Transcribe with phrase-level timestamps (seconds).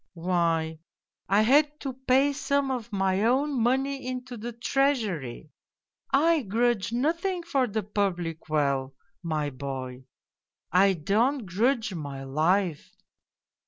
[0.29, 0.79] "'Why,
[1.29, 5.51] I had to pay some of my own money into the Treasury.
[6.09, 10.05] I grudge nothing for the public weal, my boy!
[10.71, 12.95] I don't grudge my life.